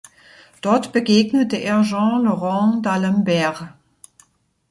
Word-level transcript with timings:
Dort 0.61 0.93
begegnete 0.93 1.57
er 1.57 1.83
Jean 1.83 2.23
le 2.23 2.31
Rond 2.31 2.81
d’Alembert. 2.81 3.65